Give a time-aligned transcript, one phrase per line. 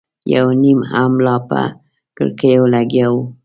[0.33, 1.61] یو نيم هم لا په
[2.17, 3.15] کړکيو لګیا و.